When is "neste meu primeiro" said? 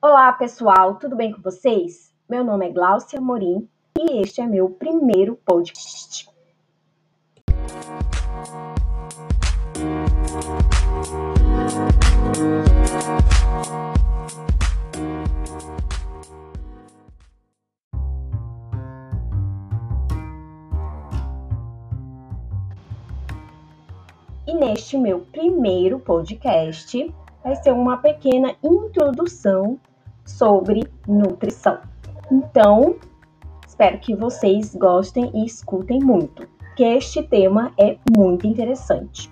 24.54-25.98